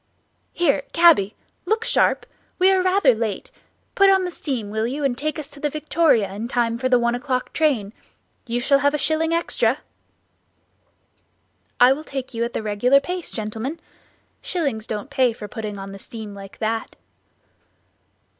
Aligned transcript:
"Here, 0.51 0.81
cabby! 0.93 1.35
look 1.65 1.85
sharp, 1.85 2.25
we 2.57 2.71
are 2.71 2.81
rather 2.81 3.13
late; 3.13 3.51
put 3.93 4.09
on 4.09 4.25
the 4.25 4.31
steam, 4.31 4.71
will 4.71 4.87
you, 4.87 5.03
and 5.03 5.15
take 5.15 5.37
us 5.37 5.47
to 5.49 5.59
the 5.59 5.69
Victoria 5.69 6.33
in 6.33 6.47
time 6.47 6.79
for 6.79 6.89
the 6.89 6.97
one 6.97 7.13
o'clock 7.13 7.53
train? 7.53 7.93
You 8.47 8.59
shall 8.59 8.79
have 8.79 8.95
a 8.95 8.97
shilling 8.97 9.31
extra." 9.31 9.77
"I 11.79 11.93
will 11.93 12.03
take 12.03 12.33
you 12.33 12.43
at 12.43 12.53
the 12.53 12.63
regular 12.63 12.99
pace, 12.99 13.29
gentlemen; 13.29 13.79
shillings 14.41 14.87
don't 14.87 15.11
pay 15.11 15.33
for 15.33 15.47
putting 15.47 15.77
on 15.77 15.91
the 15.91 15.99
steam 15.99 16.33
like 16.33 16.57
that." 16.57 16.95